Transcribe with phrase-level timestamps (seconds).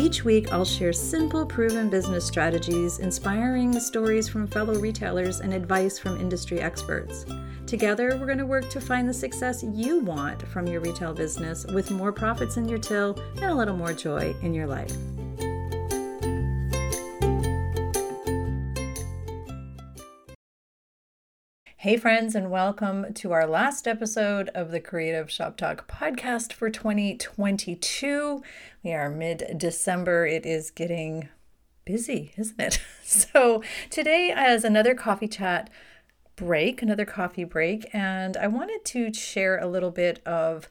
[0.00, 5.98] Each week, I'll share simple, proven business strategies, inspiring stories from fellow retailers, and advice
[5.98, 7.26] from industry experts.
[7.66, 11.66] Together, we're going to work to find the success you want from your retail business
[11.66, 14.96] with more profits in your till and a little more joy in your life.
[21.82, 26.68] Hey, friends, and welcome to our last episode of the Creative Shop Talk podcast for
[26.68, 28.42] 2022.
[28.84, 30.26] We are mid December.
[30.26, 31.30] It is getting
[31.86, 32.82] busy, isn't it?
[33.02, 35.70] So, today, as another coffee chat
[36.36, 40.68] break, another coffee break, and I wanted to share a little bit of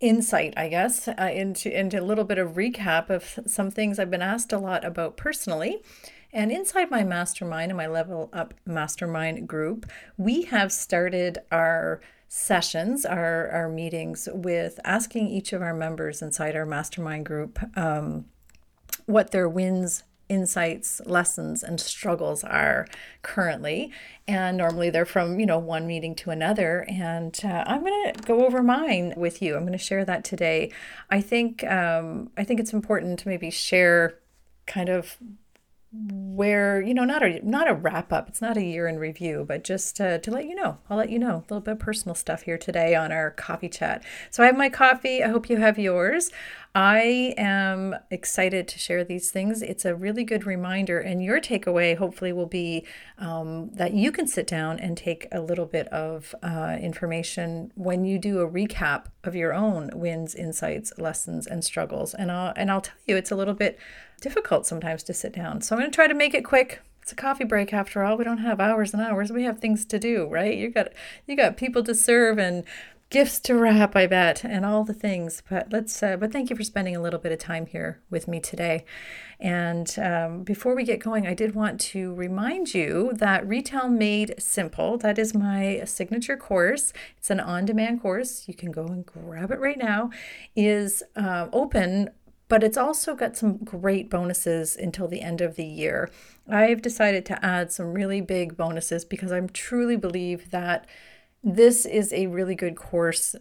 [0.00, 4.10] insight, I guess, uh, into, into a little bit of recap of some things I've
[4.10, 5.84] been asked a lot about personally.
[6.32, 13.06] And inside my mastermind and my level up mastermind group, we have started our sessions,
[13.06, 18.26] our, our meetings with asking each of our members inside our mastermind group um,
[19.06, 22.86] what their wins insights lessons and struggles are
[23.22, 23.90] currently.
[24.26, 26.84] And normally they're from you know one meeting to another.
[26.88, 29.56] And uh, i'm going to go over mine with you.
[29.56, 30.70] I'm going to share that today.
[31.10, 34.18] I think um, i think it's important to maybe share
[34.66, 35.16] kind of
[35.90, 38.28] where you know not a not a wrap up.
[38.28, 40.78] It's not a year in review but just to, to let you know.
[40.90, 41.36] I'll let you know.
[41.36, 44.02] A little bit of personal stuff here today on our coffee chat.
[44.30, 45.24] So i have my coffee.
[45.24, 46.30] I hope you have yours
[46.78, 51.96] i am excited to share these things it's a really good reminder and your takeaway
[51.96, 52.86] hopefully will be
[53.18, 58.04] um, that you can sit down and take a little bit of uh, information when
[58.04, 62.70] you do a recap of your own wins insights lessons and struggles and i'll and
[62.70, 63.78] i'll tell you it's a little bit
[64.20, 65.60] difficult sometimes to sit down.
[65.60, 66.80] So I'm going to try to make it quick.
[67.02, 68.16] It's a coffee break after all.
[68.16, 69.32] We don't have hours and hours.
[69.32, 70.56] We have things to do, right?
[70.56, 70.88] You got
[71.26, 72.64] you got people to serve and
[73.10, 75.42] gifts to wrap, I bet, and all the things.
[75.48, 76.02] But let's.
[76.02, 78.84] Uh, but thank you for spending a little bit of time here with me today.
[79.40, 84.34] And um, before we get going, I did want to remind you that Retail Made
[84.38, 84.98] Simple.
[84.98, 86.92] That is my signature course.
[87.16, 88.48] It's an on-demand course.
[88.48, 90.10] You can go and grab it right now.
[90.56, 92.10] Is uh, open
[92.48, 96.10] but it's also got some great bonuses until the end of the year.
[96.48, 100.86] I've decided to add some really big bonuses because I truly believe that
[101.42, 103.34] this is a really good course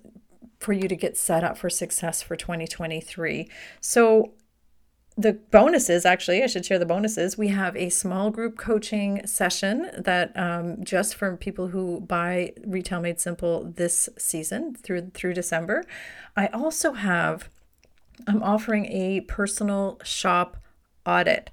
[0.59, 3.49] for you to get set up for success for 2023.
[3.79, 4.33] So,
[5.19, 7.39] the bonuses actually, I should share the bonuses.
[7.39, 13.01] We have a small group coaching session that um, just for people who buy Retail
[13.01, 15.83] Made Simple this season through through December.
[16.35, 17.49] I also have
[18.27, 20.57] I'm offering a personal shop
[21.05, 21.49] audit.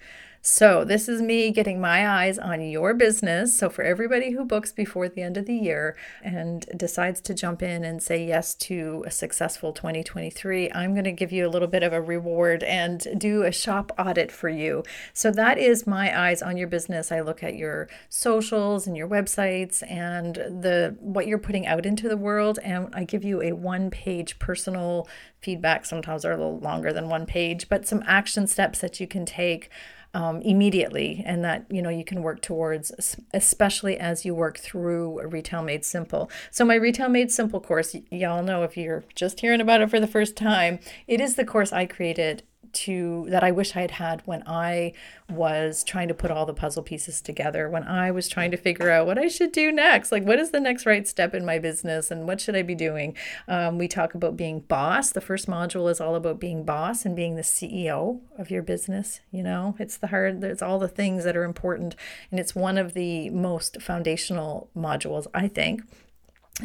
[0.47, 3.57] So, this is me getting my eyes on your business.
[3.57, 7.63] So, for everybody who books before the end of the year and decides to jump
[7.63, 11.67] in and say yes to a successful 2023, I'm going to give you a little
[11.67, 14.83] bit of a reward and do a shop audit for you.
[15.15, 17.11] So, that is my eyes on your business.
[17.11, 22.07] I look at your socials and your websites and the what you're putting out into
[22.07, 25.09] the world and I give you a one-page personal
[25.41, 25.87] feedback.
[25.87, 29.25] Sometimes are a little longer than one page, but some action steps that you can
[29.25, 29.71] take
[30.15, 35.21] um, immediately and that you know you can work towards especially as you work through
[35.27, 36.31] retail made simple.
[36.51, 39.91] So my retail made simple course y- y'all know if you're just hearing about it
[39.91, 42.43] for the first time it is the course i created
[42.73, 44.93] to that I wish I had had when I
[45.31, 48.91] was trying to put all the puzzle pieces together, when I was trying to figure
[48.91, 50.13] out what I should do next.
[50.13, 52.75] Like, what is the next right step in my business and what should I be
[52.75, 53.17] doing?
[53.49, 55.13] Um, we talk about being boss.
[55.13, 59.21] The first module is all about being boss and being the CEO of your business.
[59.31, 61.97] You know, it's the hard, it's all the things that are important.
[62.31, 65.83] And it's one of the most foundational modules, I think.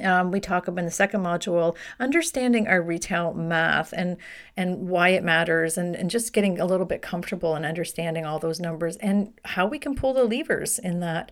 [0.04, 4.18] Um, we talk about in the second module understanding our retail math and
[4.56, 8.38] and why it matters and, and just getting a little bit comfortable and understanding all
[8.38, 11.32] those numbers and how we can pull the levers in that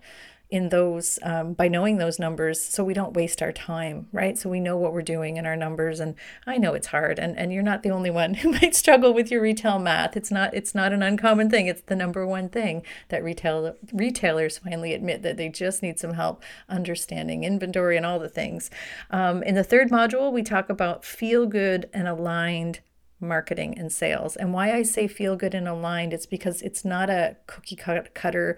[0.50, 4.38] in those um, by knowing those numbers so we don't waste our time right?
[4.38, 6.14] So we know what we're doing in our numbers and
[6.46, 9.30] i know it's hard and, and you're not the only one who might struggle with
[9.30, 10.16] your retail math.
[10.16, 11.66] It's not it's not an uncommon thing.
[11.66, 16.14] It's the number one thing that retail retailers finally admit that they just need some
[16.14, 18.70] help understanding inventory and all the things.
[19.10, 22.80] Um, in the third module we talk about feel good and aligned
[23.20, 24.36] marketing and sales.
[24.36, 28.56] And why I say feel good and aligned, it's because it's not a cookie cutter,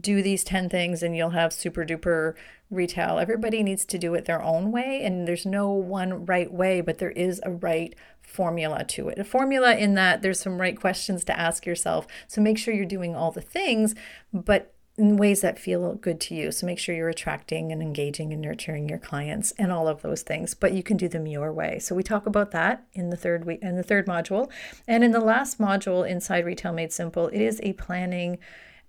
[0.00, 2.34] do these 10 things and you'll have super duper
[2.70, 3.18] retail.
[3.18, 6.98] Everybody needs to do it their own way, and there's no one right way, but
[6.98, 9.18] there is a right formula to it.
[9.18, 12.06] A formula in that there's some right questions to ask yourself.
[12.26, 13.94] So make sure you're doing all the things,
[14.32, 16.52] but in ways that feel good to you.
[16.52, 20.22] So make sure you're attracting and engaging and nurturing your clients and all of those
[20.22, 21.78] things, but you can do them your way.
[21.78, 24.50] So we talk about that in the third week in the third module.
[24.86, 28.38] And in the last module inside Retail Made Simple, it is a planning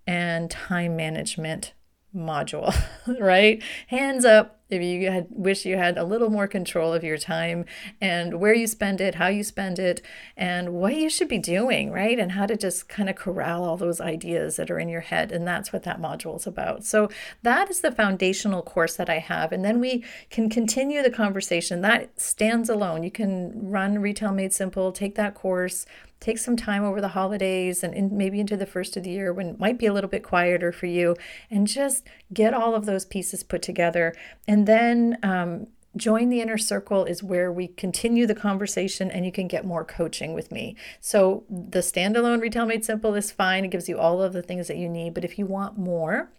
[0.06, 1.74] and time management
[2.16, 2.76] module,
[3.20, 3.62] right?
[3.88, 7.66] Hands up if you had wish you had a little more control of your time
[8.02, 10.02] and where you spend it, how you spend it,
[10.36, 12.18] and what you should be doing, right?
[12.18, 15.32] And how to just kind of corral all those ideas that are in your head.
[15.32, 16.86] And that's what that module is about.
[16.86, 17.10] So
[17.44, 19.52] that is the foundational course that I have.
[19.52, 21.82] And then we can continue the conversation.
[21.82, 23.04] That stands alone.
[23.04, 25.86] You can run Retail Made Simple, take that course
[26.24, 29.34] take some time over the holidays and in, maybe into the first of the year
[29.34, 31.16] when it might be a little bit quieter for you
[31.52, 34.16] and just get all of those pieces put together.
[34.48, 35.68] And then um,
[35.98, 39.84] join the inner circle is where we continue the conversation and you can get more
[39.84, 40.78] coaching with me.
[41.02, 43.66] So the standalone retail made simple is fine.
[43.66, 45.14] It gives you all of the things that you need.
[45.14, 46.32] But if you want more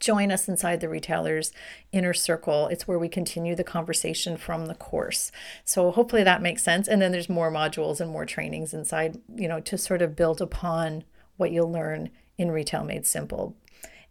[0.00, 1.52] join us inside the retailer's
[1.92, 2.68] inner circle.
[2.68, 5.32] It's where we continue the conversation from the course.
[5.64, 6.88] So hopefully that makes sense.
[6.88, 10.40] And then there's more modules and more trainings inside, you know, to sort of build
[10.40, 11.04] upon
[11.36, 13.54] what you'll learn in Retail Made Simple.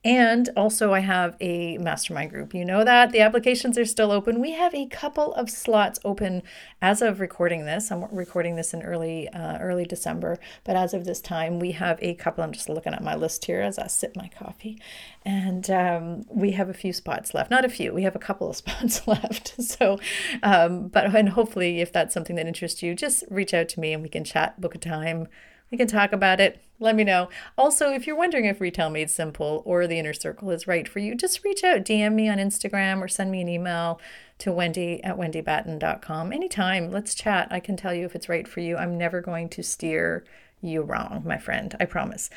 [0.06, 2.54] And also, I have a mastermind group.
[2.54, 4.40] You know that the applications are still open.
[4.40, 6.44] We have a couple of slots open
[6.80, 7.92] as of recording this.
[7.92, 11.98] I'm recording this in early uh, early December, but as of this time, we have
[12.04, 12.44] a couple.
[12.44, 14.80] I'm just looking at my list here as I sip my coffee,
[15.26, 17.50] and um, we have a few spots left.
[17.50, 17.92] Not a few.
[17.92, 19.60] We have a couple of spots left.
[19.60, 19.98] So,
[20.44, 23.92] um, but and hopefully, if that's something that interests you, just reach out to me
[23.92, 25.28] and we can chat, book a time
[25.72, 26.62] we can talk about it.
[26.80, 27.30] Let me know.
[27.58, 31.00] Also, if you're wondering if Retail Made Simple or the Inner Circle is right for
[31.00, 34.00] you, just reach out, DM me on Instagram or send me an email
[34.40, 36.92] to wendy at wendybatten.com anytime.
[36.92, 37.48] Let's chat.
[37.50, 38.76] I can tell you if it's right for you.
[38.76, 40.26] I'm never going to steer
[40.62, 41.76] you wrong, my friend.
[41.80, 42.30] I promise.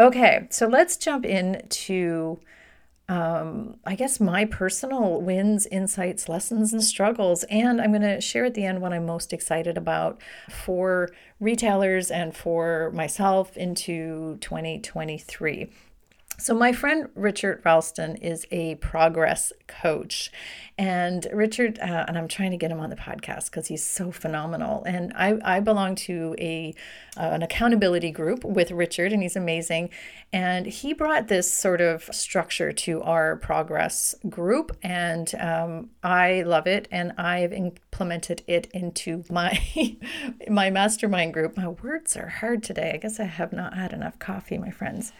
[0.00, 2.40] Okay, so let's jump into
[3.08, 7.44] um, I guess my personal wins, insights, lessons, and struggles.
[7.44, 10.20] And I'm going to share at the end what I'm most excited about
[10.50, 15.70] for retailers and for myself into 2023.
[16.36, 20.32] So, my friend Richard Ralston is a progress coach.
[20.76, 24.10] And Richard, uh, and I'm trying to get him on the podcast because he's so
[24.10, 24.82] phenomenal.
[24.84, 26.74] And I, I belong to a
[27.16, 29.90] uh, an accountability group with Richard, and he's amazing.
[30.32, 36.66] And he brought this sort of structure to our progress group, and um, I love
[36.66, 36.88] it.
[36.90, 39.60] And I've implemented it into my
[40.48, 41.56] my mastermind group.
[41.56, 42.90] My words are hard today.
[42.94, 45.12] I guess I have not had enough coffee, my friends.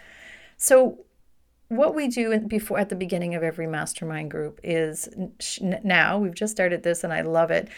[0.57, 1.05] So
[1.67, 5.09] what we do before at the beginning of every mastermind group is
[5.61, 7.69] now we've just started this and I love it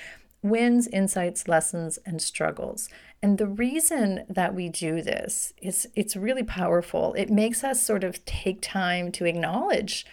[0.44, 2.89] wins, insights, lessons, and struggles.
[3.21, 7.13] And the reason that we do this is it's really powerful.
[7.15, 10.06] It makes us sort of take time to acknowledge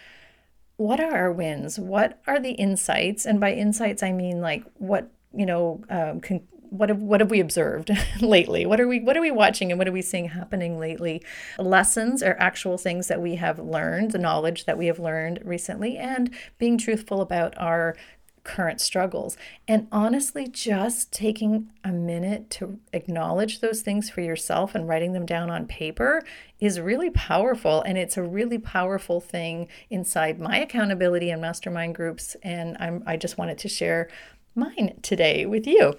[0.77, 5.11] what are our wins, what are the insights, and by insights I mean like what
[5.33, 7.91] you know um, con- what have what have we observed
[8.21, 8.67] lately?
[8.67, 11.23] What are we what are we watching and what are we seeing happening lately?
[11.59, 15.97] Lessons are actual things that we have learned, the knowledge that we have learned recently,
[15.97, 17.95] and being truthful about our
[18.43, 19.39] current struggles.
[19.67, 25.25] And honestly, just taking a minute to acknowledge those things for yourself and writing them
[25.25, 26.23] down on paper
[26.61, 27.81] is really powerful.
[27.83, 32.37] And it's a really powerful thing inside my accountability and mastermind groups.
[32.43, 34.09] And I'm, I just wanted to share
[34.55, 35.95] mine today with you.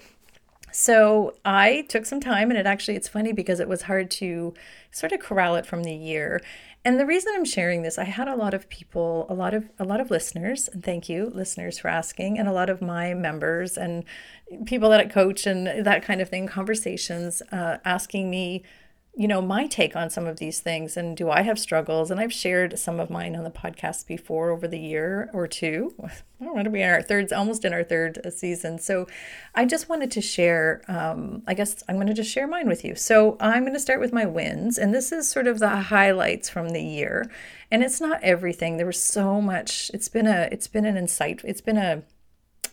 [0.77, 4.53] So I took some time, and it actually, it's funny because it was hard to
[4.91, 6.41] sort of corral it from the year.
[6.83, 9.69] And the reason I'm sharing this, I had a lot of people, a lot of
[9.79, 13.13] a lot of listeners, and thank you, listeners, for asking, and a lot of my
[13.13, 14.03] members and
[14.65, 18.63] people that I coach and that kind of thing, conversations, uh, asking me
[19.17, 22.11] you know, my take on some of these things and do I have struggles?
[22.11, 25.93] And I've shared some of mine on the podcast before over the year or two.
[26.03, 28.77] I don't know, to be in our third, almost in our third season.
[28.77, 29.07] So
[29.53, 32.83] I just wanted to share, um, I guess I'm going to just share mine with
[32.83, 32.93] you.
[32.95, 34.77] So I'm going to start with my wins.
[34.77, 37.31] And this is sort of the highlights from the year.
[37.71, 38.75] And it's not everything.
[38.75, 41.39] There was so much, it's been a, it's been an insight.
[41.45, 42.03] It's been a,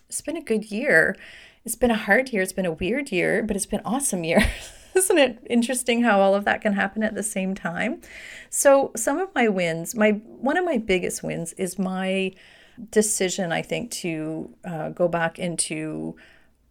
[0.08, 1.16] it's been a good year.
[1.64, 2.42] It's been a hard year.
[2.42, 4.44] It's been a weird year, but it's been awesome year.
[4.96, 8.00] Isn't it interesting how all of that can happen at the same time?
[8.50, 12.32] So, some of my wins, my one of my biggest wins is my
[12.90, 16.16] decision, I think, to uh, go back into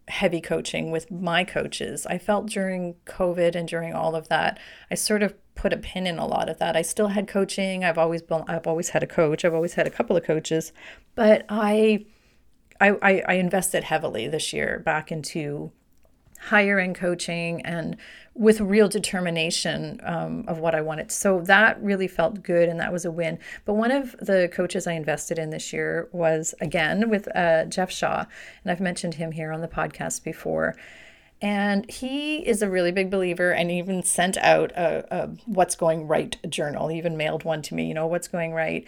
[0.07, 2.05] heavy coaching with my coaches.
[2.05, 4.59] I felt during COVID and during all of that,
[4.89, 6.75] I sort of put a pin in a lot of that.
[6.75, 7.83] I still had coaching.
[7.83, 9.45] I've always been I've always had a coach.
[9.45, 10.73] I've always had a couple of coaches,
[11.15, 12.05] but I
[12.79, 15.71] I, I, invested heavily this year back into
[16.41, 17.95] higher end coaching and
[18.33, 21.11] with real determination um, of what I wanted.
[21.11, 23.37] So that really felt good and that was a win.
[23.65, 27.91] But one of the coaches I invested in this year was again with uh, Jeff
[27.91, 28.25] Shaw.
[28.63, 30.75] And I've mentioned him here on the podcast before.
[31.41, 36.07] And he is a really big believer and even sent out a, a What's Going
[36.07, 36.87] Right journal.
[36.87, 38.87] He even mailed one to me, you know, What's Going Right.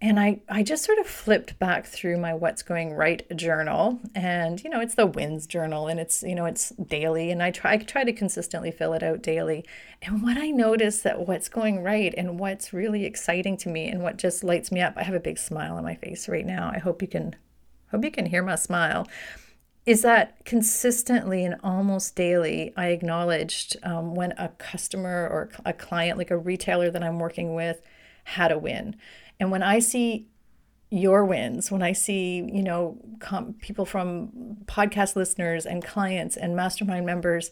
[0.00, 4.00] And I, I just sort of flipped back through my What's Going Right journal.
[4.14, 7.30] And, you know, it's the wins journal and it's, you know, it's daily.
[7.30, 9.64] And I try, I try to consistently fill it out daily.
[10.02, 14.02] And what I noticed that what's going right and what's really exciting to me and
[14.02, 16.70] what just lights me up, I have a big smile on my face right now.
[16.72, 17.34] I hope you can,
[17.90, 19.08] hope you can hear my smile
[19.86, 26.16] is that consistently and almost daily, I acknowledged um, when a customer or a client,
[26.16, 27.82] like a retailer that I'm working with,
[28.24, 28.96] had a win.
[29.40, 30.28] And when I see
[30.90, 36.54] your wins, when I see, you know, com- people from podcast listeners and clients and
[36.54, 37.50] mastermind members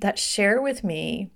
[0.00, 1.30] that share with me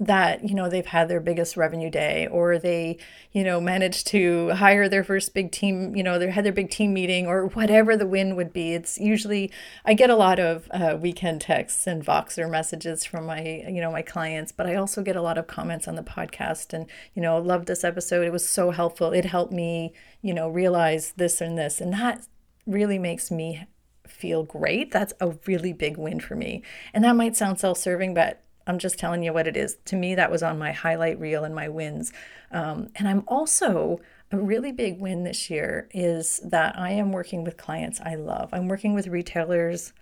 [0.00, 2.96] that you know they've had their biggest revenue day or they
[3.32, 6.70] you know managed to hire their first big team you know they had their big
[6.70, 8.72] team meeting or whatever the win would be.
[8.72, 9.52] It's usually
[9.84, 13.92] i get a lot of uh, weekend texts and voxer messages from my you know
[13.92, 17.20] my clients but i also get a lot of comments on the podcast and you
[17.20, 18.26] know love this episode.
[18.26, 19.12] It was so helpful.
[19.12, 19.92] It helped me
[20.22, 22.26] you know realize this and this and that
[22.66, 23.66] really makes me
[24.06, 24.90] feel great.
[24.92, 26.62] That's a really big win for me.
[26.94, 29.76] And that might sound self-serving but I'm just telling you what it is.
[29.86, 32.12] To me, that was on my highlight reel and my wins.
[32.52, 34.00] Um, and I'm also
[34.32, 38.48] a really big win this year is that I am working with clients I love.
[38.52, 39.92] I'm working with retailers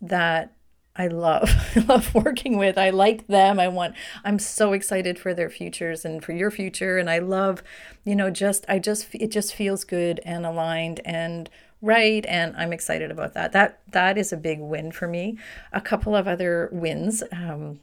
[0.00, 0.54] that
[0.96, 1.50] I love.
[1.76, 2.76] I love working with.
[2.76, 3.60] I like them.
[3.60, 7.62] I want I'm so excited for their futures and for your future and I love,
[8.04, 11.48] you know, just I just it just feels good and aligned and
[11.82, 15.36] right and i'm excited about that that that is a big win for me
[15.72, 17.80] a couple of other wins um,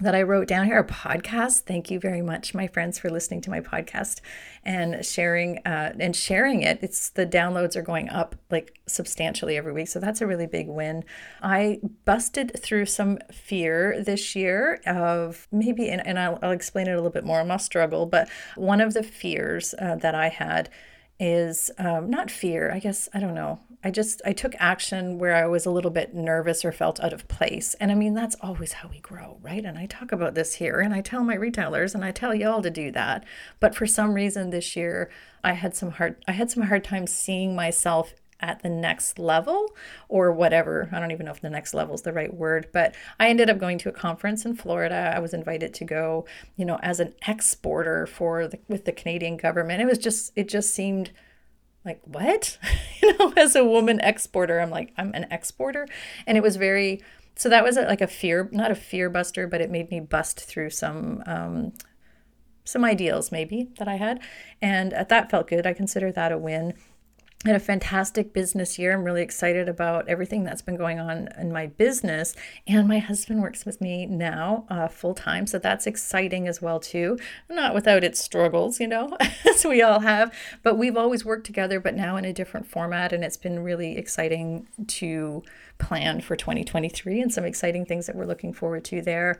[0.00, 1.60] that I wrote down here a podcast.
[1.60, 4.20] Thank you very much, my friends, for listening to my podcast
[4.64, 6.78] and sharing uh, and sharing it.
[6.82, 10.68] It's the downloads are going up like substantially every week, so that's a really big
[10.68, 11.04] win.
[11.42, 16.92] I busted through some fear this year of maybe, and, and I'll, I'll explain it
[16.92, 17.40] a little bit more.
[17.40, 20.68] I'm a struggle, but one of the fears uh, that I had
[21.18, 23.60] is um, not fear i guess i don't know.
[23.84, 27.12] I just i took action where i was a little bit nervous or felt out
[27.12, 27.74] of place.
[27.74, 29.64] And i mean that's always how we grow right?
[29.64, 32.62] And i talk about this here and i tell my retailers and i tell y'all
[32.62, 33.24] to do that.
[33.60, 35.10] But for some reason this year
[35.44, 39.74] i had some hard i had some hard time seeing myself at the next level
[40.08, 40.88] or whatever.
[40.92, 43.50] I don't even know if the next level is the right word, but I ended
[43.50, 45.12] up going to a conference in Florida.
[45.14, 46.26] I was invited to go,
[46.56, 49.80] you know, as an exporter for the, with the Canadian government.
[49.80, 51.12] It was just it just seemed
[51.84, 52.58] like what?
[53.02, 55.86] you know, as a woman exporter, I'm like I'm an exporter
[56.26, 57.02] and it was very
[57.38, 60.40] so that was like a fear, not a fear buster, but it made me bust
[60.40, 61.72] through some um
[62.64, 64.20] some ideals maybe that I had
[64.60, 65.66] and that felt good.
[65.66, 66.74] I consider that a win
[67.46, 68.92] had a fantastic business year.
[68.92, 72.34] I'm really excited about everything that's been going on in my business.
[72.66, 75.46] And my husband works with me now uh, full time.
[75.46, 77.18] So that's exciting as well, too.
[77.48, 79.16] Not without its struggles, you know,
[79.48, 80.32] as we all have.
[80.62, 83.12] But we've always worked together, but now in a different format.
[83.12, 85.42] And it's been really exciting to
[85.78, 89.38] plan for 2023 and some exciting things that we're looking forward to there.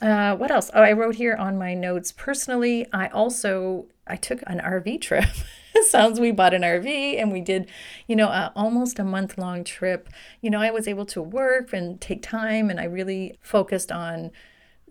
[0.00, 0.70] Uh, what else?
[0.74, 5.24] Oh, I wrote here on my notes personally, I also I took an RV trip.
[5.88, 7.68] sounds we bought an RV and we did,
[8.06, 10.08] you know, almost a month long trip.
[10.40, 14.30] You know, I was able to work and take time and I really focused on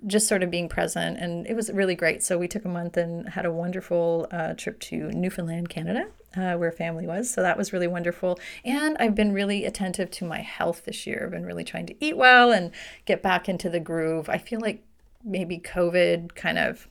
[0.06, 2.24] just sort of being present and it was really great.
[2.24, 6.08] So we took a month and had a wonderful uh, trip to Newfoundland, Canada.
[6.36, 7.32] Uh, where family was.
[7.32, 8.38] So that was really wonderful.
[8.64, 11.24] And I've been really attentive to my health this year.
[11.24, 12.72] I've been really trying to eat well and
[13.06, 14.30] get back into the groove.
[14.30, 14.84] I feel like
[15.24, 16.88] maybe COVID kind of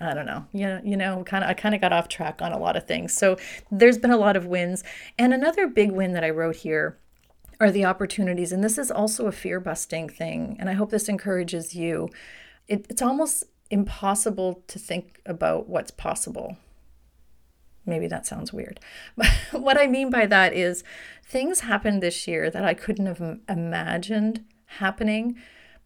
[0.00, 0.46] I don't know.
[0.52, 2.86] Yeah, you know, kind of I kind of got off track on a lot of
[2.86, 3.12] things.
[3.12, 3.36] So
[3.70, 4.84] there's been a lot of wins.
[5.18, 6.98] And another big win that I wrote here
[7.60, 8.52] are the opportunities.
[8.52, 10.56] And this is also a fear busting thing.
[10.60, 12.08] And I hope this encourages you.
[12.68, 16.56] It, it's almost impossible to think about what's possible.
[17.84, 18.78] Maybe that sounds weird.
[19.16, 20.84] But what I mean by that is
[21.24, 25.36] things happened this year that I couldn't have imagined happening.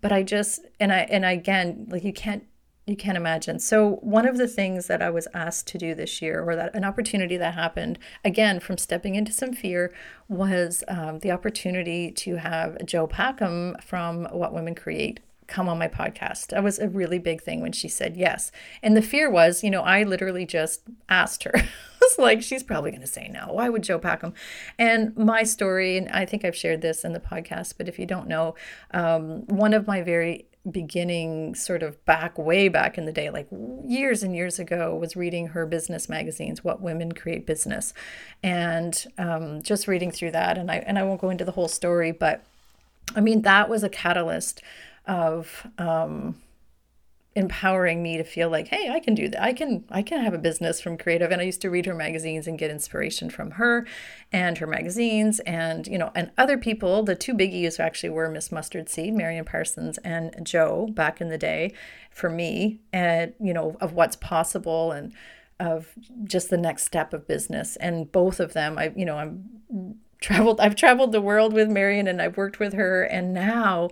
[0.02, 2.45] But I just, and I, and again, like you can't
[2.87, 3.59] you can't imagine.
[3.61, 6.75] So, one of the things that I was asked to do this year, or that
[6.75, 9.93] an opportunity that happened, again, from stepping into some fear,
[10.29, 15.21] was um, the opportunity to have Jo Packham from What Women Create
[15.53, 16.49] come on my podcast.
[16.49, 18.51] That was a really big thing when she said yes.
[18.83, 21.53] And the fear was, you know, I literally just asked her.
[21.55, 21.69] I
[22.01, 23.53] was like, she's probably going to say no.
[23.53, 24.33] Why would Jo Packham?
[24.79, 28.07] And my story, and I think I've shared this in the podcast, but if you
[28.07, 28.55] don't know,
[28.93, 33.49] um, one of my very beginning sort of back way back in the day like
[33.85, 37.92] years and years ago was reading her business magazines what women create business.
[38.42, 41.69] And um, just reading through that and i and i won't go into the whole
[41.69, 42.45] story but
[43.16, 44.62] i mean that was a catalyst
[45.07, 46.37] of um,
[47.35, 50.35] empowering me to feel like hey i can do that i can i can have
[50.35, 51.31] a business from creative.
[51.31, 53.87] And i used to read her magazines and get inspiration from her
[54.31, 57.03] and her magazines and you know and other people.
[57.03, 61.39] The two biggies actually were miss mustard seed marian parsons and jo back in the
[61.39, 61.73] day
[62.11, 65.15] for me and you know of what's possible and
[65.59, 65.89] of
[66.25, 67.77] just the next step of business.
[67.77, 72.07] And both of them i you know i'm traveled i've traveled the world with marian
[72.07, 73.05] and i've worked with her.
[73.05, 73.89] And now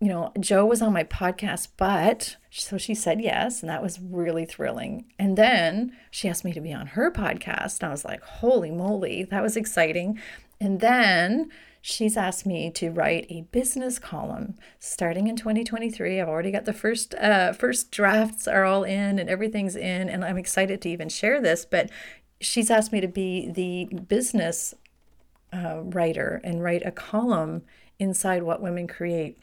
[0.00, 3.98] you know, Jo was on my podcast, but so she said yes, and that was
[4.00, 5.06] really thrilling.
[5.18, 8.70] And then she asked me to be on her podcast, and I was like, holy
[8.70, 10.20] moly, that was exciting.
[10.60, 11.50] And then
[11.80, 16.20] she's asked me to write a business column starting in 2023.
[16.20, 20.24] I've already got the first uh, first drafts are all in, and everything's in, and
[20.24, 21.64] I'm excited to even share this.
[21.64, 21.90] But
[22.40, 24.74] she's asked me to be the business
[25.52, 27.62] uh, writer and write a column
[27.98, 29.42] inside What Women Create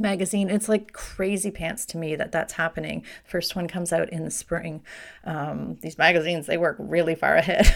[0.00, 0.50] magazine.
[0.50, 3.04] It's like crazy pants to me that that's happening.
[3.24, 4.82] First one comes out in the spring.
[5.24, 7.72] Um, these magazines, they work really far ahead.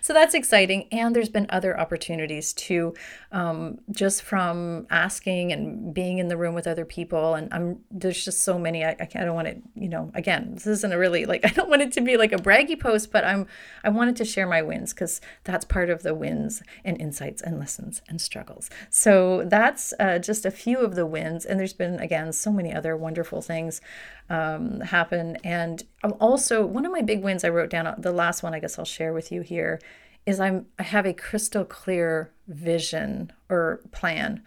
[0.00, 0.88] so that's exciting.
[0.92, 2.94] And there's been other opportunities too,
[3.30, 7.34] um, just from asking and being in the room with other people.
[7.34, 8.84] And I'm there's just so many.
[8.84, 11.68] I, I don't want it, you know, again, this isn't a really like, I don't
[11.68, 13.46] want it to be like a braggy post, but I'm,
[13.84, 17.58] I wanted to share my wins because that's part of the wins and insights and
[17.58, 18.70] lessons and struggles.
[18.88, 21.44] So that's uh, just a few of the wins.
[21.44, 23.82] And there's been, again, so many other wonderful things
[24.30, 25.36] um, happen.
[25.44, 28.60] And I'm also, one of my big wins I wrote down, the last one I
[28.60, 29.80] guess I'll share with you here,
[30.26, 34.42] is I'm, I have a crystal clear vision or plan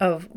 [0.00, 0.28] of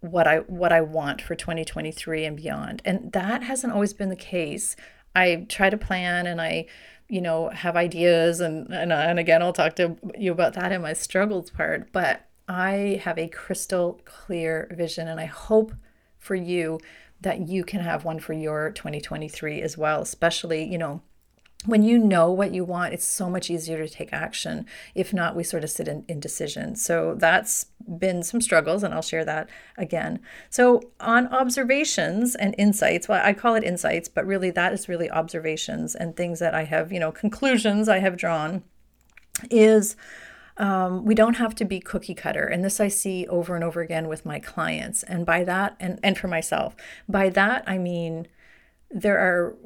[0.00, 2.82] what I what I want for 2023 and beyond.
[2.84, 4.76] And that hasn't always been the case.
[5.16, 6.66] I try to plan and I
[7.08, 10.72] you know have ideas and and, uh, and again I'll talk to you about that
[10.72, 15.74] in my struggles part, but I have a crystal clear vision, and I hope
[16.18, 16.80] for you
[17.20, 21.02] that you can have one for your 2023 as well, especially, you know,
[21.64, 24.64] when you know what you want, it's so much easier to take action.
[24.94, 26.76] If not, we sort of sit in indecision.
[26.76, 27.66] So that's
[27.98, 30.20] been some struggles, and I'll share that again.
[30.50, 35.10] So, on observations and insights, well, I call it insights, but really that is really
[35.10, 38.62] observations and things that I have, you know, conclusions I have drawn
[39.50, 39.96] is
[40.58, 42.44] um, we don't have to be cookie cutter.
[42.44, 45.02] And this I see over and over again with my clients.
[45.02, 46.76] And by that, and, and for myself,
[47.08, 48.28] by that, I mean
[48.90, 49.56] there are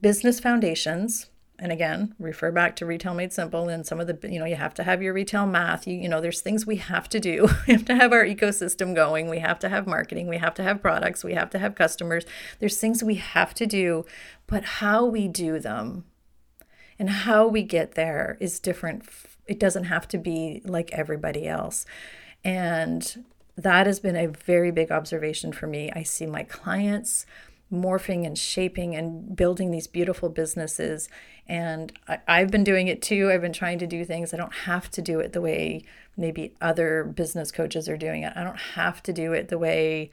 [0.00, 1.30] business foundations.
[1.60, 4.54] And again, refer back to Retail Made Simple and some of the, you know, you
[4.54, 5.88] have to have your retail math.
[5.88, 7.48] You, you know, there's things we have to do.
[7.66, 9.28] we have to have our ecosystem going.
[9.28, 10.28] We have to have marketing.
[10.28, 11.24] We have to have products.
[11.24, 12.24] We have to have customers.
[12.60, 14.04] There's things we have to do,
[14.46, 16.04] but how we do them
[16.98, 19.04] and how we get there is different
[19.48, 21.86] it doesn't have to be like everybody else.
[22.44, 23.24] And
[23.56, 25.90] that has been a very big observation for me.
[25.92, 27.26] I see my clients
[27.72, 31.08] morphing and shaping and building these beautiful businesses.
[31.46, 31.92] And
[32.26, 33.30] I, have been doing it too.
[33.30, 34.32] I've been trying to do things.
[34.32, 35.84] I don't have to do it the way
[36.16, 38.32] maybe other business coaches are doing it.
[38.36, 40.10] I don't have to do it the way,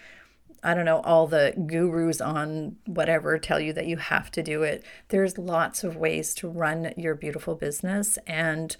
[0.63, 4.63] I don't know, all the gurus on whatever tell you that you have to do
[4.63, 4.83] it.
[5.09, 8.17] There's lots of ways to run your beautiful business.
[8.27, 8.75] And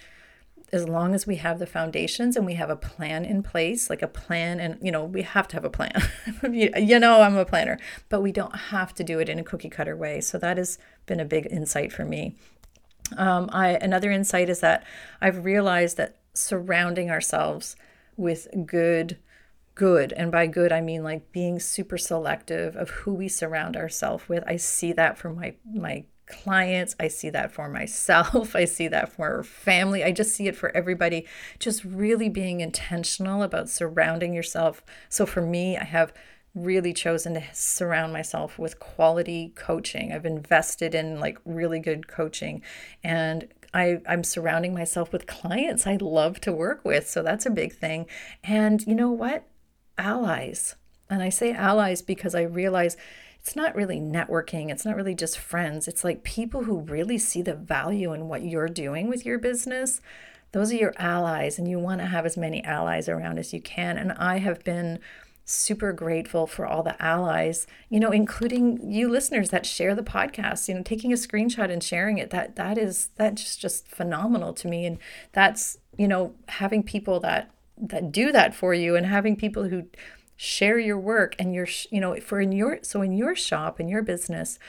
[0.72, 4.02] as long as we have the foundations and we have a plan in place, like
[4.02, 6.02] a plan, and you know, we have to have a plan.
[6.52, 9.70] you know, I'm a planner, but we don't have to do it in a cookie
[9.70, 10.22] cutter way.
[10.22, 12.36] So that has been a big insight for me.
[13.18, 14.84] Um, I another insight is that
[15.22, 17.76] I've realized that surrounding ourselves
[18.18, 19.18] with good
[19.74, 24.28] good and by good i mean like being super selective of who we surround ourselves
[24.30, 26.96] with i see that from my my clients.
[27.00, 28.56] I see that for myself.
[28.56, 30.04] I see that for family.
[30.04, 31.26] I just see it for everybody.
[31.60, 34.84] Just really being intentional about surrounding yourself.
[35.10, 36.14] So for me, I have
[36.56, 40.14] really chosen to surround myself with quality coaching.
[40.14, 42.62] I've invested in like really good coaching
[43.04, 47.10] and I, I'm surrounding myself with clients I love to work with.
[47.10, 48.06] So that's a big thing.
[48.42, 49.46] And you know what?
[49.98, 50.76] Allies.
[51.10, 52.96] And I say allies because I realize
[53.46, 55.88] it's not really networking, it's not really just friends.
[55.88, 60.02] It's like people who really see the value in what you're doing with your business.
[60.52, 63.62] Those are your allies, and you want to have as many allies around as you
[63.62, 64.00] can.
[64.00, 64.98] And I have been
[65.44, 70.68] super grateful for all the allies, you know, including you listeners that share the podcast,
[70.68, 72.32] you know, taking a screenshot and sharing it.
[72.32, 74.88] That that is that's just, just phenomenal to me.
[74.88, 74.98] And
[75.34, 79.84] that's, you know, having people that that do that for you and having people who
[80.36, 83.88] share your work and your you know for in your so in your shop in
[83.88, 84.60] your business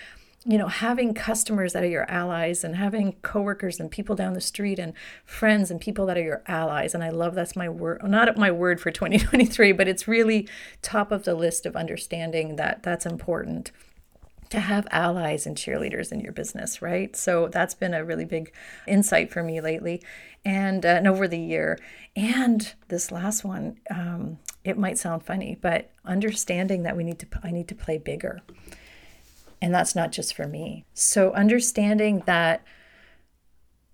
[0.44, 4.40] you know having customers that are your allies and having coworkers and people down the
[4.40, 4.92] street and
[5.24, 8.50] friends and people that are your allies and i love that's my word not my
[8.50, 10.48] word for 2023 but it's really
[10.82, 13.72] top of the list of understanding that that's important
[14.50, 17.14] to have allies and cheerleaders in your business, right?
[17.16, 18.52] So that's been a really big
[18.86, 20.02] insight for me lately
[20.44, 21.78] and, uh, and over the year.
[22.14, 27.26] And this last one, um, it might sound funny, but understanding that we need to,
[27.42, 28.40] I need to play bigger.
[29.60, 30.84] And that's not just for me.
[30.94, 32.62] So understanding that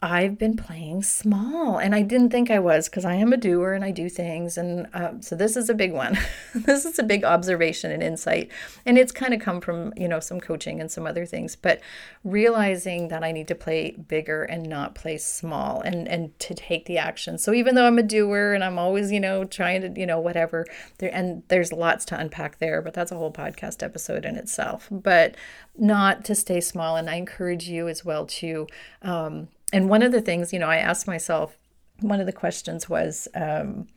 [0.05, 3.73] I've been playing small and I didn't think I was because I am a doer
[3.73, 4.59] and I do things.
[4.59, 6.19] And uh, so this is a big one.
[6.57, 8.51] this is a big observation and insight.
[8.85, 11.81] And it's kind of come from, you know, some coaching and some other things, but
[12.25, 16.87] realizing that I need to play bigger and not play small and, and to take
[16.87, 17.38] the action.
[17.38, 20.19] So even though I'm a doer and I'm always, you know, trying to, you know,
[20.19, 20.67] whatever
[20.99, 24.88] there, and there's lots to unpack there, but that's a whole podcast episode in itself,
[24.91, 25.37] but
[25.79, 26.97] not to stay small.
[26.97, 28.67] And I encourage you as well to,
[29.03, 31.57] um, and one of the things, you know, I asked myself,
[32.01, 33.89] one of the questions was, um,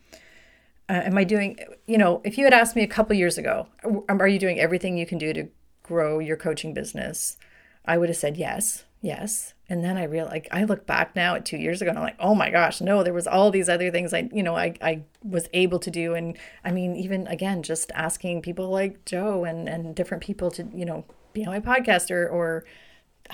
[0.88, 3.66] uh, am I doing, you know, if you had asked me a couple years ago,
[4.08, 5.48] are you doing everything you can do to
[5.82, 7.36] grow your coaching business?
[7.84, 9.54] I would have said yes, yes.
[9.68, 12.04] And then I realized, like, I look back now at two years ago and I'm
[12.04, 14.74] like, oh my gosh, no, there was all these other things I, you know, I,
[14.80, 16.14] I was able to do.
[16.14, 20.68] And I mean, even again, just asking people like Jo and, and different people to,
[20.72, 22.64] you know, be on my podcast or, or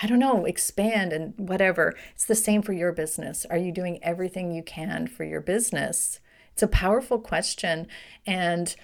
[0.01, 1.95] I don't know, expand and whatever.
[2.15, 3.45] It's the same for your business.
[3.51, 6.21] Are you doing everything you can for your business?
[6.53, 7.87] It's a powerful question.
[8.27, 8.75] And,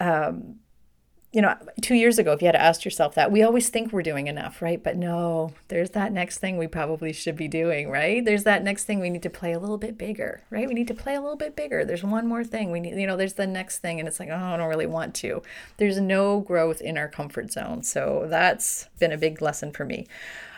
[0.00, 0.56] um,
[1.32, 4.02] you know, two years ago, if you had asked yourself that, we always think we're
[4.02, 4.82] doing enough, right?
[4.82, 8.22] But no, there's that next thing we probably should be doing, right?
[8.22, 10.68] There's that next thing we need to play a little bit bigger, right?
[10.68, 11.86] We need to play a little bit bigger.
[11.86, 14.28] There's one more thing we need, you know, there's the next thing, and it's like,
[14.28, 15.42] oh, I don't really want to.
[15.78, 17.82] There's no growth in our comfort zone.
[17.82, 20.06] So that's been a big lesson for me.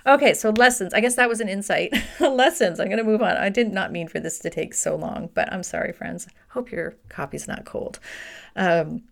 [0.07, 0.93] Okay, so lessons.
[0.93, 1.95] I guess that was an insight.
[2.21, 2.79] lessons.
[2.79, 3.37] I'm going to move on.
[3.37, 6.29] I did not mean for this to take so long, but I'm sorry, friends.
[6.49, 8.01] Hope your coffee's not cold.
[8.55, 9.05] Um,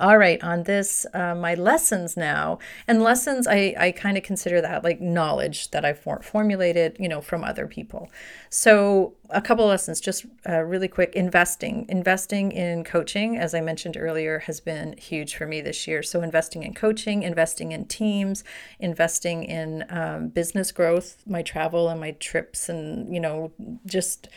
[0.00, 4.60] all right on this uh, my lessons now and lessons i, I kind of consider
[4.60, 8.10] that like knowledge that i've for- formulated you know from other people.
[8.50, 11.86] So a couple lessons just uh, really quick investing.
[11.88, 16.02] Investing in coaching as i mentioned earlier has been huge for me this year.
[16.02, 18.44] So investing in coaching investing in teams
[18.80, 23.52] investing in um, business growth my travel and my trips and you know
[23.84, 24.28] just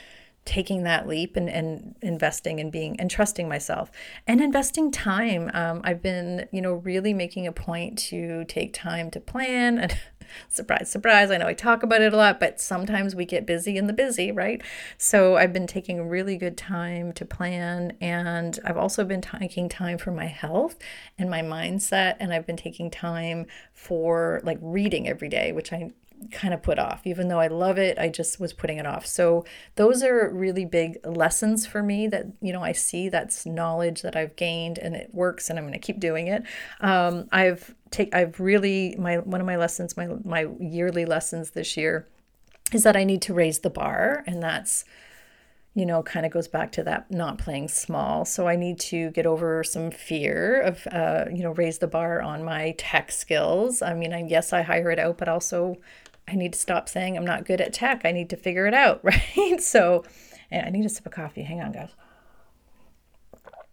[0.50, 3.92] taking that leap and, and investing and being and trusting myself
[4.26, 5.52] and investing time.
[5.54, 9.96] Um, i've been you know really making a point to take time to plan and
[10.48, 13.78] surprise surprise i know i talk about it a lot but sometimes we get busy
[13.78, 14.62] in the busy right?
[14.98, 20.00] So i've been taking really good time to plan and i've also been taking time
[20.00, 20.78] for my health
[21.20, 25.92] and my mindset and i've been taking time for like reading every day which i
[26.32, 27.02] kind of put off.
[27.06, 29.06] Even though I love it, I just was putting it off.
[29.06, 34.02] So those are really big lessons for me that, you know, I see that's knowledge
[34.02, 36.44] that I've gained and it works and I'm going to keep doing it.
[36.82, 41.78] Um, I've take I've really my one of my lessons, my my yearly lessons this
[41.78, 42.08] year
[42.72, 44.86] is that I need to raise the bar and that's
[45.76, 48.26] you know, kind of goes back to that not playing small.
[48.26, 52.22] So I need to get over some fear of, uh, you know, raise the bar
[52.22, 53.82] on my tech skills.
[53.82, 55.78] I mean, I, yes, I hire it out, but also
[56.30, 58.02] I need to stop saying I'm not good at tech.
[58.06, 59.62] I need to figure it out, right?
[59.62, 60.04] So,
[60.52, 61.44] I need a sip of coffee.
[61.44, 61.90] Hang on, guys.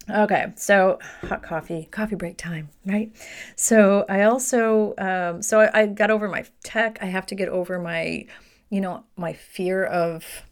[0.08, 3.10] Okay, so hot coffee, coffee break time, right?
[3.56, 6.98] So I also, um, so I, I got over my tech.
[7.02, 8.26] I have to get over my,
[8.70, 10.44] you know, my fear of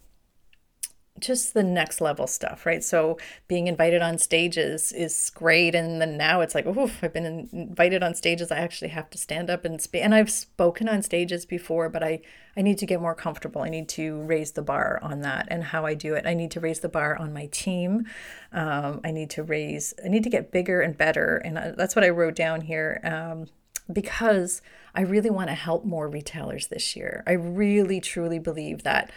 [1.20, 2.82] just the next level stuff, right?
[2.82, 7.48] So being invited on stages is great, and then now it's like, oh, I've been
[7.52, 8.50] invited on stages.
[8.50, 12.02] I actually have to stand up and speak, and I've spoken on stages before, but
[12.02, 12.20] I
[12.56, 13.62] I need to get more comfortable.
[13.62, 16.26] I need to raise the bar on that and how I do it.
[16.26, 18.06] I need to raise the bar on my team.
[18.52, 19.94] Um, I need to raise.
[20.04, 23.00] I need to get bigger and better, and uh, that's what I wrote down here.
[23.04, 23.46] Um,
[23.92, 24.62] because
[24.94, 27.22] I really want to help more retailers this year.
[27.26, 29.10] I really truly believe that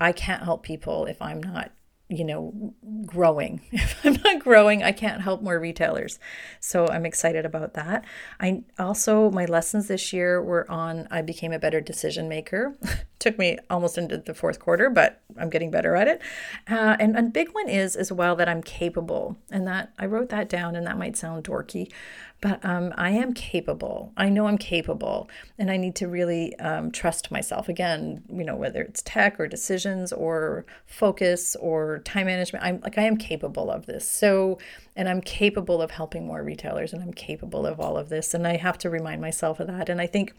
[0.00, 1.72] I can't help people if I'm not
[2.08, 3.60] you know, growing.
[3.72, 6.18] If I'm not growing, I can't help more retailers.
[6.60, 8.04] So I'm excited about that.
[8.40, 12.76] I also, my lessons this year were on I became a better decision maker.
[13.18, 16.22] Took me almost into the fourth quarter, but I'm getting better at it.
[16.68, 19.36] Uh, and a big one is as well that I'm capable.
[19.50, 21.90] And that I wrote that down, and that might sound dorky,
[22.40, 24.12] but um, I am capable.
[24.16, 27.68] I know I'm capable, and I need to really um, trust myself.
[27.68, 32.96] Again, you know, whether it's tech or decisions or focus or time management, I'm like
[32.96, 34.08] I am capable of this.
[34.08, 34.58] So,
[34.94, 38.46] and I'm capable of helping more retailers, and I'm capable of all of this, and
[38.46, 39.88] I have to remind myself of that.
[39.88, 40.34] And I think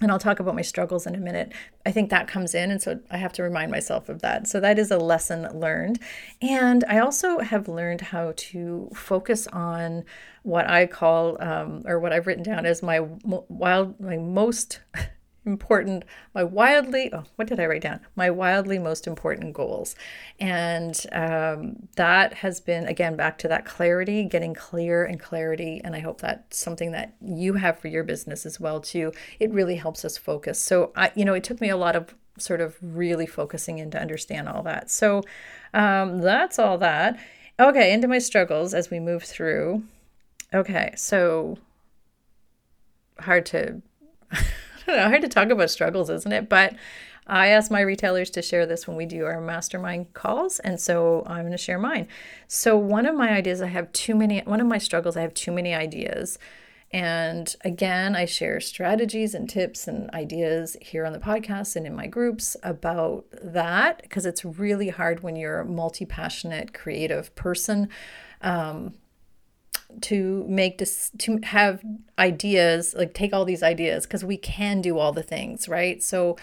[0.00, 1.52] and I'll talk about my struggles in a minute.
[1.84, 2.70] I think that comes in.
[2.70, 4.46] And so I have to remind myself of that.
[4.48, 5.98] So that is a lesson learned.
[6.40, 10.04] And I also have learned how to focus on
[10.42, 14.80] what I call, um, or what I've written down as my wild, my most
[15.46, 18.00] important, my wildly, oh, what did I write down?
[18.14, 19.94] My wildly most important goals.
[20.38, 25.80] And um, that has been, again, back to that clarity, getting clear and clarity.
[25.82, 29.12] And I hope that's something that you have for your business as well, too.
[29.38, 30.60] It really helps us focus.
[30.60, 33.90] So, I, you know, it took me a lot of sort of really focusing in
[33.90, 34.90] to understand all that.
[34.90, 35.22] So
[35.74, 37.18] um, that's all that.
[37.58, 39.84] Okay, into my struggles as we move through.
[40.52, 41.58] Okay, so
[43.18, 43.82] hard to
[44.96, 46.48] know, hard to talk about struggles, isn't it?
[46.48, 46.74] But
[47.26, 51.22] I ask my retailers to share this when we do our mastermind calls, and so
[51.26, 52.08] I'm going to share mine.
[52.48, 54.40] So one of my ideas, I have too many.
[54.40, 56.38] One of my struggles, I have too many ideas.
[56.92, 61.94] And again, I share strategies and tips and ideas here on the podcast and in
[61.94, 67.88] my groups about that because it's really hard when you're a multi passionate creative person.
[68.42, 68.94] Um,
[70.02, 71.82] to make this to have
[72.18, 76.02] ideas like take all these ideas because we can do all the things right?
[76.02, 76.36] So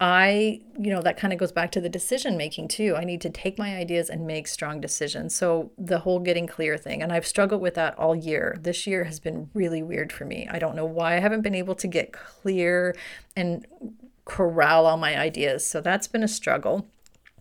[0.00, 2.96] i you know that kind of goes back to the decision making too.
[2.96, 5.34] I need to take my ideas and make strong decisions.
[5.34, 8.58] So the whole getting clear thing and i've struggled with that all year.
[8.60, 10.48] This year has been really weird for me.
[10.50, 12.96] I don't know why i haven't been able to get clear
[13.36, 13.66] and
[14.24, 15.66] corral all my ideas.
[15.66, 16.88] So that's been a struggle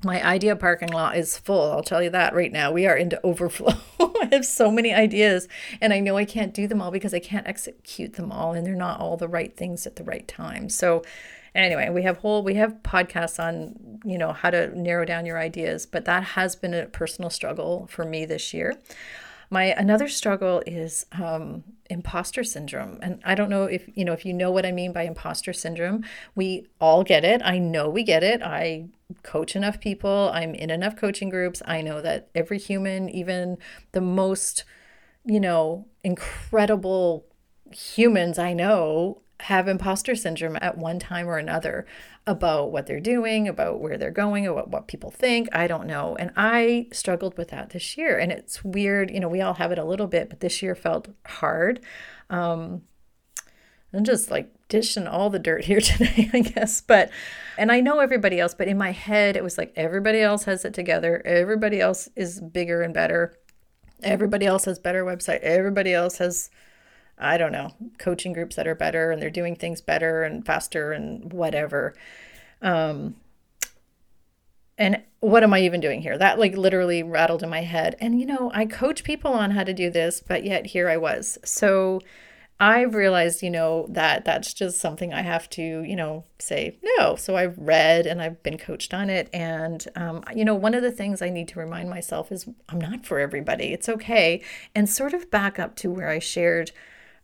[0.03, 1.71] my idea parking lot is full.
[1.71, 2.71] I'll tell you that right now.
[2.71, 3.73] We are into overflow.
[3.99, 5.47] I have so many ideas,
[5.79, 8.65] and I know I can't do them all because I can't execute them all, and
[8.65, 10.69] they're not all the right things at the right time.
[10.69, 11.03] So,
[11.53, 15.37] anyway, we have whole we have podcasts on you know how to narrow down your
[15.37, 18.79] ideas, but that has been a personal struggle for me this year.
[19.53, 24.25] My another struggle is um, imposter syndrome, and I don't know if you know if
[24.25, 26.05] you know what I mean by imposter syndrome.
[26.35, 27.41] We all get it.
[27.43, 28.41] I know we get it.
[28.41, 28.85] I
[29.23, 30.31] coach enough people.
[30.33, 31.61] I'm in enough coaching groups.
[31.65, 33.57] I know that every human, even
[33.91, 34.63] the most,
[35.25, 37.25] you know, incredible
[37.73, 41.85] humans I know have imposter syndrome at one time or another
[42.27, 45.49] about what they're doing, about where they're going, about what people think.
[45.51, 46.15] I don't know.
[46.17, 48.17] And I struggled with that this year.
[48.17, 50.75] And it's weird, you know, we all have it a little bit, but this year
[50.75, 51.79] felt hard.
[52.29, 52.83] Um,
[53.93, 56.81] I'm just like dishing all the dirt here today, I guess.
[56.81, 57.09] But,
[57.57, 60.63] and I know everybody else, but in my head, it was like everybody else has
[60.65, 61.21] it together.
[61.25, 63.35] Everybody else is bigger and better.
[64.03, 65.39] Everybody else has better website.
[65.41, 66.49] Everybody else has
[67.21, 70.91] I don't know, coaching groups that are better and they're doing things better and faster
[70.91, 71.93] and whatever.
[72.61, 73.15] Um,
[74.77, 76.17] and what am I even doing here?
[76.17, 77.95] That like literally rattled in my head.
[77.99, 80.97] And you know, I coach people on how to do this, but yet here I
[80.97, 81.37] was.
[81.45, 82.01] So
[82.61, 87.15] I've realized, you know, that that's just something I have to, you know, say no.
[87.15, 89.31] So I've read and I've been coached on it.
[89.33, 92.79] And, um, you know, one of the things I need to remind myself is I'm
[92.79, 93.73] not for everybody.
[93.73, 94.43] It's okay.
[94.75, 96.71] And sort of back up to where I shared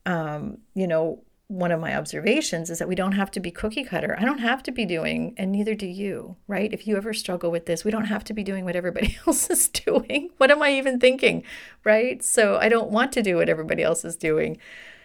[0.07, 3.83] um, you know, one of my observations is that we don't have to be cookie
[3.83, 4.17] cutter.
[4.19, 6.73] I don't have to be doing, and neither do you, right?
[6.73, 9.49] If you ever struggle with this, we don't have to be doing what everybody else
[9.49, 10.31] is doing.
[10.37, 11.43] What am I even thinking,
[11.83, 12.23] right?
[12.23, 14.57] So I don't want to do what everybody else is doing.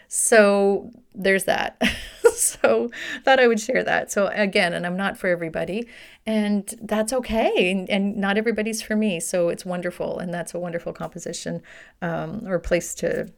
[0.09, 1.81] So there's that.
[2.35, 2.91] so
[3.25, 4.13] thought I would share that.
[4.13, 5.89] So again, and I'm not for everybody,
[6.27, 7.71] and that's okay.
[7.71, 9.21] And, and not everybody's for me.
[9.21, 11.63] So it's wonderful, and that's a wonderful composition
[12.03, 13.33] um, or place to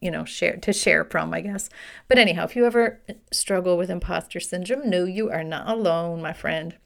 [0.00, 1.68] you know share to share from i guess.
[2.08, 3.00] But anyhow if you ever
[3.32, 6.76] struggle with imposter syndrome no you are not alone my friend.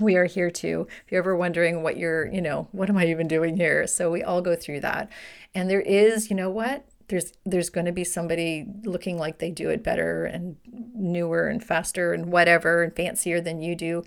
[0.00, 0.88] We are here too.
[1.04, 3.86] If you're ever wondering what you're you know what am i even doing here?
[3.86, 5.10] So we all go through that.
[5.54, 6.84] And there is you know what?
[7.08, 10.56] There's there's going to be somebody looking like they do it better and
[10.94, 14.02] newer and faster and whatever and fancier than you do.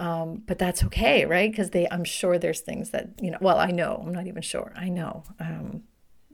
[0.00, 1.50] Um, but that's okay right?
[1.50, 4.42] Because they i'm sure there's things that you know well i know i'm not even
[4.42, 4.72] sure.
[4.76, 5.24] I know.
[5.40, 5.82] Um,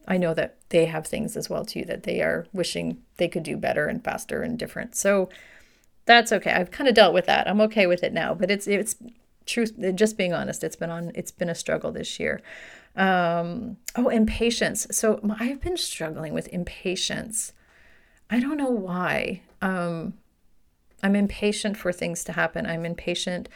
[0.07, 3.43] I know that they have things as well too that they are wishing they could
[3.43, 4.95] do better and faster and different.
[4.95, 5.29] So
[6.05, 6.53] that's okay.
[6.53, 7.49] I've kind of dealt with that.
[7.49, 8.97] I'm okay with it now, but it's it's
[9.47, 12.41] truth just being honest it's been on it's been a struggle this year.
[12.97, 14.87] Um oh impatience.
[14.91, 17.53] So i've been struggling with impatience.
[18.31, 19.43] I don't know why.
[19.63, 20.15] Um
[21.03, 22.67] i'm impatient for things to happen.
[22.67, 23.49] I'm impatient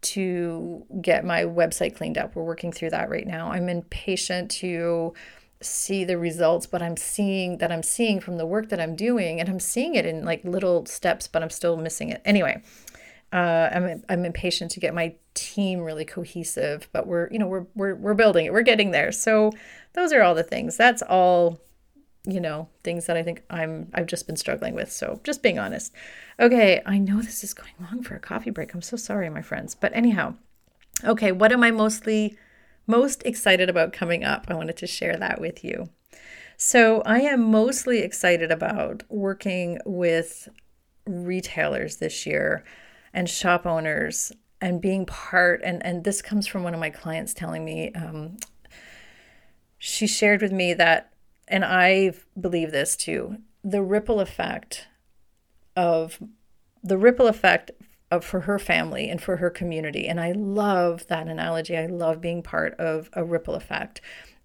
[0.00, 2.34] to get my website cleaned up.
[2.36, 3.50] We're working through that right now.
[3.50, 5.12] I'm impatient to
[5.60, 9.40] see the results but i'm seeing that i'm seeing from the work that i'm doing
[9.40, 12.22] and i'm seeing it in like little steps but i'm still missing it.
[12.24, 12.62] Anyway
[13.32, 17.66] uh, I'm, I'm impatient to get my team really cohesive but we're you know we're,
[17.74, 18.52] we're we're building it.
[18.52, 19.12] We're getting there.
[19.12, 19.52] So
[19.92, 20.76] those are all the things.
[20.76, 21.60] That's all
[22.26, 24.90] you know things that i think i'm i've just been struggling with.
[24.90, 25.92] So just being honest.
[26.40, 28.74] Okay i know this is going long for a coffee break.
[28.74, 29.74] I'm so sorry my friends.
[29.74, 30.34] But anyhow
[31.04, 32.36] okay what am i mostly
[32.88, 34.46] most excited about coming up.
[34.48, 35.90] I wanted to share that with you.
[36.56, 40.48] So, I am mostly excited about working with
[41.06, 42.64] retailers this year
[43.12, 47.32] and shop owners and being part and and this comes from one of my clients
[47.32, 48.36] telling me um,
[49.78, 51.12] she shared with me that
[51.46, 54.86] and i believe this too the ripple effect
[55.76, 56.18] of
[56.82, 57.70] the ripple effect
[58.10, 60.06] of for her family and for her community.
[60.06, 61.76] And I love that analogy.
[61.76, 64.00] I love being part of a ripple effect.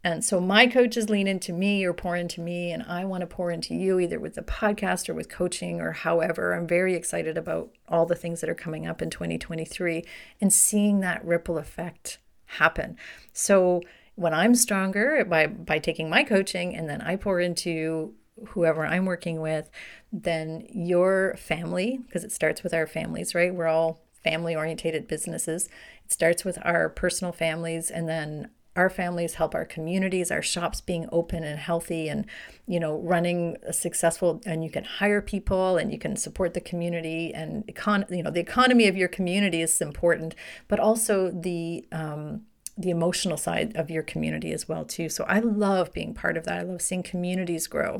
[0.06, 3.28] And so my coaches lean into me or pour into me, and I want to
[3.28, 6.54] pour into you either with the podcast or with coaching or however.
[6.54, 10.04] I'm very excited about all the things that are coming up in 2023
[10.42, 12.98] and seeing that ripple effect happen.
[13.32, 13.82] So
[14.16, 18.14] when I'm stronger by by taking my coaching and then I pour into
[18.50, 19.70] whoever I'm working with,
[20.12, 23.54] then your family, because it starts with our families, right?
[23.54, 25.68] We're all family orientated businesses.
[26.06, 30.82] It starts with our personal families and then our families help our communities our shops
[30.82, 32.26] being open and healthy and
[32.66, 36.62] you know running a successful and you can hire people and you can support the
[36.62, 40.34] community and econ you know the economy of your community is important
[40.68, 42.42] but also the um,
[42.76, 46.44] the emotional side of your community as well too so i love being part of
[46.46, 48.00] that i love seeing communities grow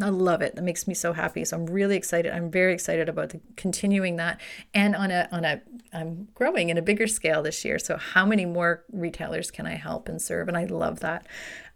[0.00, 0.56] I love it.
[0.56, 1.44] That makes me so happy.
[1.44, 2.32] So I'm really excited.
[2.32, 4.40] I'm very excited about the, continuing that,
[4.74, 7.78] and on a on a I'm growing in a bigger scale this year.
[7.78, 10.48] So how many more retailers can I help and serve?
[10.48, 11.26] And I love that.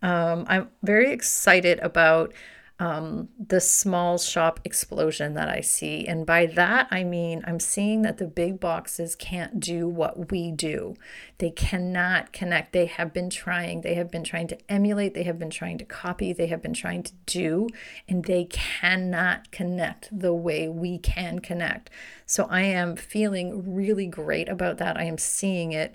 [0.03, 2.33] Um, I'm very excited about
[2.81, 6.07] um, the small shop explosion that I see.
[6.09, 10.51] And by that, I mean I'm seeing that the big boxes can't do what we
[10.51, 10.97] do.
[11.39, 12.73] They cannot connect.
[12.73, 13.83] They have been trying.
[13.83, 15.13] They have been trying to emulate.
[15.13, 16.33] They have been trying to copy.
[16.33, 17.69] They have been trying to do,
[18.09, 21.91] and they cannot connect the way we can connect.
[22.25, 24.97] So I am feeling really great about that.
[24.97, 25.95] I am seeing it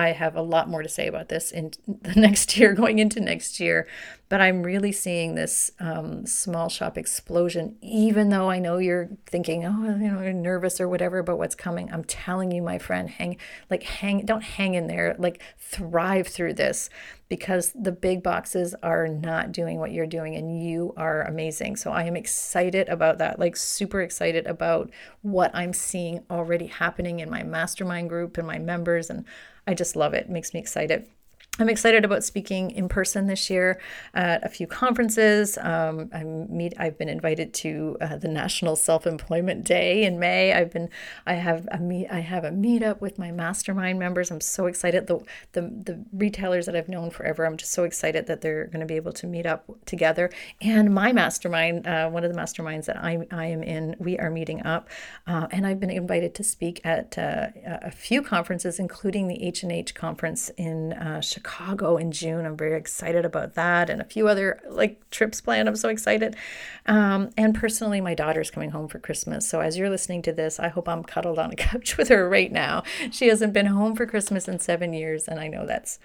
[0.00, 3.20] I have a lot more to say about this in the next year, going into
[3.20, 3.86] next year.
[4.28, 9.64] But I'm really seeing this um, small shop explosion, even though I know you're thinking,
[9.64, 11.92] oh, you know, you're nervous or whatever about what's coming.
[11.92, 13.38] I'm telling you, my friend, hang,
[13.70, 16.90] like, hang, don't hang in there, like, thrive through this
[17.28, 21.74] because the big boxes are not doing what you're doing and you are amazing.
[21.74, 24.90] So I am excited about that, like, super excited about
[25.22, 29.10] what I'm seeing already happening in my mastermind group and my members.
[29.10, 29.24] And
[29.70, 30.24] I just love it.
[30.24, 31.06] it makes me excited.
[31.60, 33.78] I'm excited about speaking in person this year
[34.14, 35.58] at a few conferences.
[35.60, 36.08] Um,
[36.48, 36.72] meet.
[36.78, 40.54] I've been invited to uh, the National Self Employment Day in May.
[40.54, 40.88] I've been.
[41.26, 42.08] I have a meet.
[42.10, 44.30] I have a meetup with my mastermind members.
[44.30, 45.06] I'm so excited.
[45.06, 45.20] The
[45.52, 47.44] the the retailers that I've known forever.
[47.44, 50.30] I'm just so excited that they're going to be able to meet up together.
[50.62, 54.30] And my mastermind, uh, one of the masterminds that I I am in, we are
[54.30, 54.88] meeting up,
[55.26, 59.62] uh, and I've been invited to speak at uh, a few conferences, including the H
[59.62, 62.46] and H conference in Chicago uh, Chicago in June.
[62.46, 65.68] I'm very excited about that and a few other like trips planned.
[65.68, 66.36] I'm so excited.
[66.86, 69.48] Um, and personally, my daughter's coming home for Christmas.
[69.48, 72.28] So as you're listening to this, I hope I'm cuddled on a couch with her
[72.28, 72.82] right now.
[73.10, 75.26] She hasn't been home for Christmas in seven years.
[75.26, 75.98] And I know that's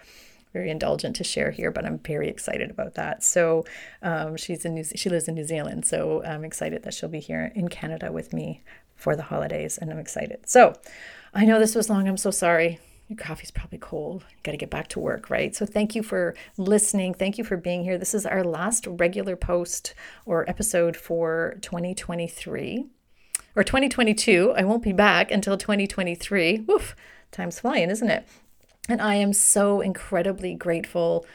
[0.51, 3.23] very indulgent to share here, but I'm very excited about that.
[3.23, 3.65] So
[4.01, 7.19] um, she's in New she lives in New Zealand, so I'm excited that she'll be
[7.19, 8.63] here in Canada with me
[8.95, 10.47] for the holidays, and I'm excited.
[10.47, 10.73] So
[11.33, 12.07] I know this was long.
[12.07, 14.25] I'm so sorry your coffee's probably cold.
[14.31, 15.55] You got to get back to work, right?
[15.55, 17.13] So thank you for listening.
[17.13, 17.97] Thank you for being here.
[17.97, 19.93] This is our last regular post
[20.25, 22.85] or episode for 2023
[23.55, 24.53] or 2022.
[24.57, 26.63] I won't be back until 2023.
[26.67, 26.95] Woof,
[27.31, 28.27] time's flying, isn't it?
[28.89, 31.25] And I am so incredibly grateful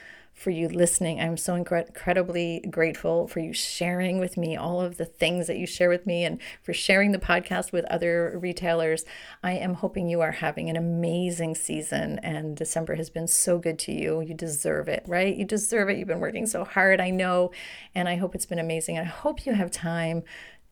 [0.40, 1.20] for you listening.
[1.20, 5.58] I'm so incre- incredibly grateful for you sharing with me all of the things that
[5.58, 9.04] you share with me and for sharing the podcast with other retailers.
[9.42, 13.78] I am hoping you are having an amazing season and December has been so good
[13.80, 14.22] to you.
[14.22, 15.36] You deserve it, right?
[15.36, 15.98] You deserve it.
[15.98, 17.50] You've been working so hard, I know,
[17.94, 18.98] and I hope it's been amazing.
[18.98, 20.22] I hope you have time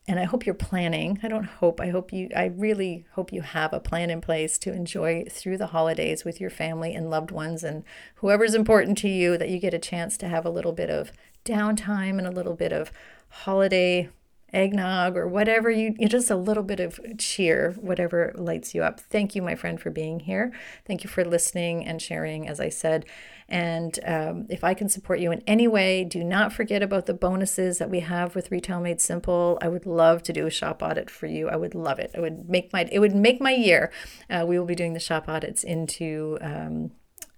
[0.07, 1.19] and I hope you're planning.
[1.21, 4.57] I don't hope, I hope you, I really hope you have a plan in place
[4.59, 7.83] to enjoy through the holidays with your family and loved ones and
[8.15, 11.11] whoever's important to you, that you get a chance to have a little bit of
[11.45, 12.91] downtime and a little bit of
[13.29, 14.09] holiday
[14.53, 18.99] eggnog or whatever you, you just a little bit of cheer whatever lights you up.
[18.99, 20.51] Thank you my friend for being here.
[20.85, 23.05] Thank you for listening and sharing as i said.
[23.47, 27.13] And um, if i can support you in any way do not forget about the
[27.13, 29.57] bonuses that we have with retail made simple.
[29.61, 31.49] I would love to do a shop audit for you.
[31.49, 32.11] I would love it.
[32.13, 33.91] It would make my it would make my year.
[34.29, 36.91] Uh, we will be doing the shop audits into um,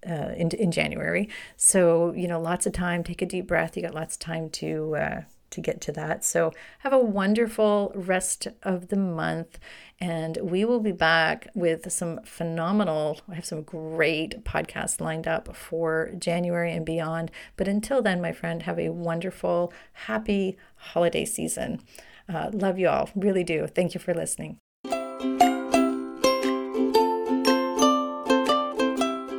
[0.08, 1.28] uh, in, in January.
[1.56, 3.76] So, you know, lots of time, take a deep breath.
[3.76, 5.20] You got lots of time to, uh,
[5.52, 6.24] to get to that.
[6.24, 9.58] So, have a wonderful rest of the month.
[10.00, 15.54] And we will be back with some phenomenal, I have some great podcasts lined up
[15.54, 17.30] for January and beyond.
[17.56, 21.80] But until then, my friend, have a wonderful, happy holiday season.
[22.28, 23.10] Uh, love you all.
[23.14, 23.66] Really do.
[23.66, 24.58] Thank you for listening.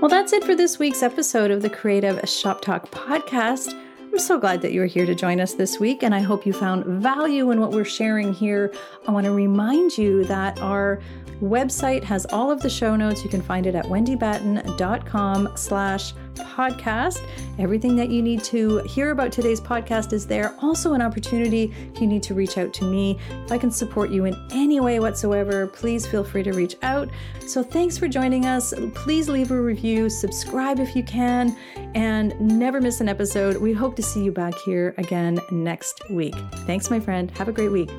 [0.04, 3.74] Well, that's it for this week's episode of the Creative Shop Talk podcast.
[4.14, 6.54] I'm so glad that you're here to join us this week, and I hope you
[6.54, 8.72] found value in what we're sharing here.
[9.08, 11.02] I want to remind you that our
[11.42, 13.24] website has all of the show notes.
[13.24, 17.20] You can find it at wendybatten.com slash podcast.
[17.60, 20.56] Everything that you need to hear about today's podcast is there.
[20.62, 23.18] Also, an opportunity if you need to reach out to me.
[23.46, 27.10] If I can support you in any way whatsoever, please feel free to reach out.
[27.48, 28.74] So, thanks for joining us.
[28.94, 31.58] Please leave a review, subscribe if you can,
[31.96, 33.58] and never miss an episode.
[33.58, 36.36] We hope to see you back here again next week.
[36.66, 37.30] Thanks, my friend.
[37.38, 37.90] Have a great week.